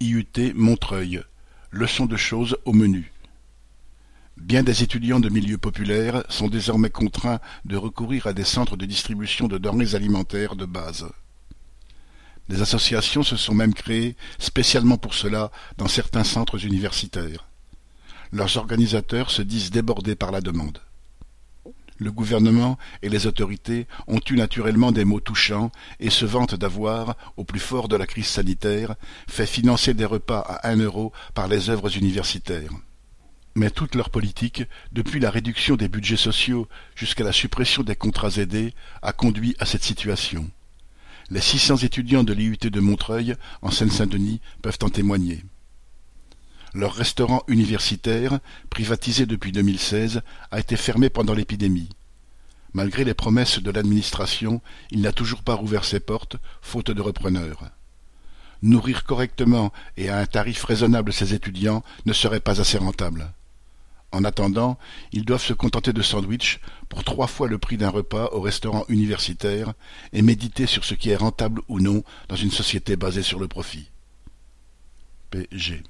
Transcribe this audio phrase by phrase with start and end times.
[0.00, 1.24] IUT Montreuil.
[1.72, 3.12] Leçon de choses au menu.
[4.36, 8.86] Bien des étudiants de milieux populaires sont désormais contraints de recourir à des centres de
[8.86, 11.08] distribution de denrées alimentaires de base.
[12.48, 17.48] Des associations se sont même créées spécialement pour cela dans certains centres universitaires.
[18.30, 20.78] Leurs organisateurs se disent débordés par la demande.
[22.00, 27.16] Le gouvernement et les autorités ont eu naturellement des mots touchants et se vantent d'avoir,
[27.36, 28.94] au plus fort de la crise sanitaire,
[29.28, 32.70] fait financer des repas à un euro par les œuvres universitaires.
[33.56, 38.36] Mais toute leur politique, depuis la réduction des budgets sociaux jusqu'à la suppression des contrats
[38.36, 38.72] aidés,
[39.02, 40.48] a conduit à cette situation.
[41.30, 45.42] Les six cents étudiants de l'IUT de Montreuil, en Seine-Saint-Denis, peuvent en témoigner.
[46.74, 51.88] Leur restaurant universitaire, privatisé depuis 2016, a été fermé pendant l'épidémie.
[52.74, 57.64] Malgré les promesses de l'administration, il n'a toujours pas rouvert ses portes, faute de repreneurs.
[58.60, 63.32] Nourrir correctement et à un tarif raisonnable ses étudiants ne serait pas assez rentable.
[64.10, 64.78] En attendant,
[65.12, 68.84] ils doivent se contenter de sandwichs pour trois fois le prix d'un repas au restaurant
[68.88, 69.72] universitaire
[70.12, 73.48] et méditer sur ce qui est rentable ou non dans une société basée sur le
[73.48, 73.90] profit.
[75.30, 75.82] PG